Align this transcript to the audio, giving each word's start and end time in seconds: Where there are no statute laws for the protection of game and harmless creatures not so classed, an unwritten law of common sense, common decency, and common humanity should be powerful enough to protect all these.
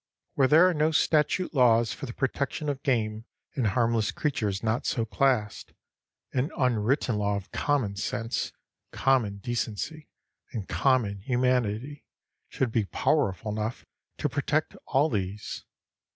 Where 0.33 0.47
there 0.47 0.67
are 0.67 0.73
no 0.73 0.89
statute 0.89 1.53
laws 1.53 1.93
for 1.93 2.07
the 2.07 2.13
protection 2.13 2.69
of 2.69 2.81
game 2.81 3.25
and 3.53 3.67
harmless 3.67 4.11
creatures 4.11 4.63
not 4.63 4.87
so 4.87 5.05
classed, 5.05 5.73
an 6.33 6.49
unwritten 6.57 7.17
law 7.19 7.35
of 7.35 7.51
common 7.51 7.95
sense, 7.97 8.51
common 8.91 9.37
decency, 9.37 10.09
and 10.53 10.67
common 10.67 11.19
humanity 11.19 12.03
should 12.49 12.71
be 12.71 12.85
powerful 12.85 13.51
enough 13.51 13.85
to 14.17 14.27
protect 14.27 14.75
all 14.87 15.07
these. 15.07 15.65